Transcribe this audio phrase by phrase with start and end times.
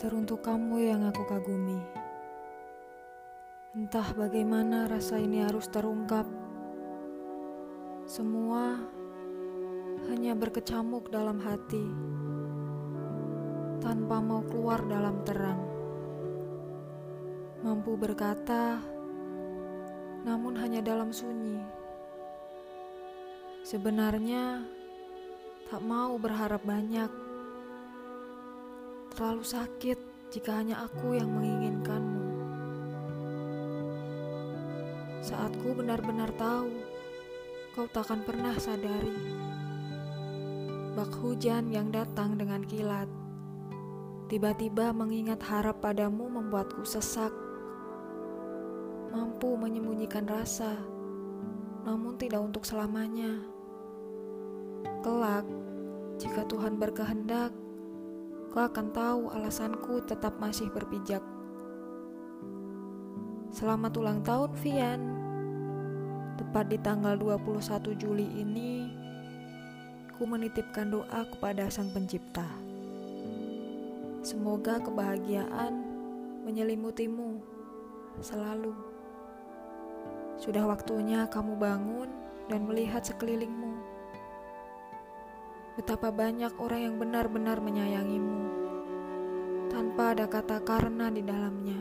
[0.00, 1.76] Teruntuk kamu yang aku kagumi.
[3.76, 6.24] Entah bagaimana rasa ini harus terungkap.
[8.08, 8.80] Semua
[10.08, 11.84] hanya berkecamuk dalam hati,
[13.84, 15.60] tanpa mau keluar dalam terang.
[17.60, 18.80] Mampu berkata,
[20.24, 21.60] namun hanya dalam sunyi.
[23.68, 24.64] Sebenarnya
[25.68, 27.29] tak mau berharap banyak
[29.10, 29.98] Terlalu sakit
[30.30, 32.22] jika hanya aku yang menginginkanmu.
[35.20, 36.70] Saat ku benar-benar tahu,
[37.76, 39.14] kau takkan pernah sadari.
[40.94, 43.06] Bak hujan yang datang dengan kilat,
[44.26, 47.30] tiba-tiba mengingat harap padamu membuatku sesak.
[49.10, 50.78] Mampu menyembunyikan rasa,
[51.82, 53.42] namun tidak untuk selamanya.
[55.02, 55.46] Kelak,
[56.18, 57.50] jika Tuhan berkehendak,
[58.50, 61.22] kau akan tahu alasanku tetap masih berpijak.
[63.54, 65.00] Selamat ulang tahun, Vian.
[66.34, 68.90] Tepat di tanggal 21 Juli ini,
[70.18, 72.46] ku menitipkan doa kepada Sang Pencipta.
[74.26, 75.86] Semoga kebahagiaan
[76.42, 77.38] menyelimutimu
[78.18, 78.74] selalu.
[80.42, 82.10] Sudah waktunya kamu bangun
[82.50, 83.99] dan melihat sekelilingmu
[85.80, 88.40] betapa banyak orang yang benar-benar menyayangimu
[89.72, 91.80] tanpa ada kata karena di dalamnya.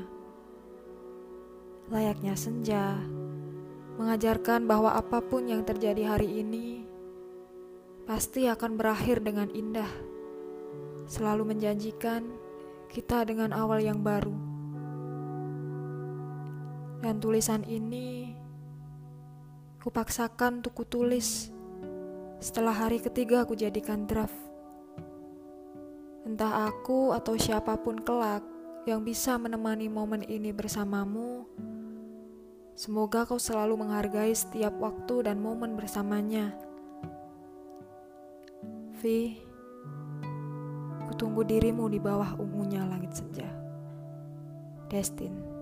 [1.91, 2.95] Layaknya senja,
[3.99, 6.87] mengajarkan bahwa apa pun yang terjadi hari ini
[8.07, 9.91] pasti akan berakhir dengan indah,
[11.11, 12.23] selalu menjanjikan
[12.87, 14.31] kita dengan awal yang baru.
[17.03, 18.31] Dan tulisan ini
[19.83, 21.58] kupaksakan untuk kutulis
[22.39, 24.35] setelah hari ketiga aku jadikan draft.
[26.23, 28.43] Entah aku atau siapa pun kelak
[28.87, 31.43] yang bisa menemani momen ini bersamamu,
[32.79, 36.55] semoga kau selalu menghargai setiap waktu dan momen bersamanya.
[39.03, 39.39] Vi,
[41.11, 43.47] kutunggu dirimu di bawah ungunya langit senja.
[44.87, 45.58] Destin.